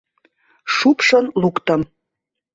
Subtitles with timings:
[0.75, 1.81] Шупшын луктым.